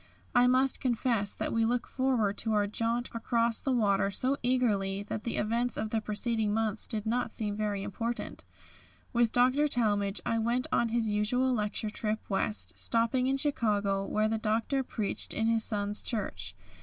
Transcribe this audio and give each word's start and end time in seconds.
I 0.33 0.47
must 0.47 0.79
confess 0.79 1.35
that 1.35 1.53
we 1.53 1.63
looked 1.63 1.87
forward 1.87 2.35
to 2.39 2.53
our 2.53 2.65
jaunt 2.65 3.11
across 3.13 3.61
the 3.61 3.71
water 3.71 4.09
so 4.09 4.35
eagerly 4.41 5.03
that 5.03 5.25
the 5.25 5.37
events 5.37 5.77
of 5.77 5.91
the 5.91 6.01
preceding 6.01 6.55
months 6.55 6.87
did 6.87 7.05
not 7.05 7.31
seem 7.31 7.55
very 7.55 7.83
important. 7.83 8.43
With 9.13 9.31
Dr. 9.31 9.67
Talmage 9.67 10.19
I 10.25 10.39
went 10.39 10.65
on 10.71 10.89
his 10.89 11.11
usual 11.11 11.53
lecture 11.53 11.91
trip 11.91 12.19
West, 12.29 12.79
stopping 12.79 13.27
in 13.27 13.37
Chicago, 13.37 14.03
where 14.03 14.27
the 14.27 14.39
Doctor 14.39 14.81
preached 14.81 15.35
in 15.35 15.45
his 15.45 15.63
son's 15.63 16.01
church. 16.01 16.55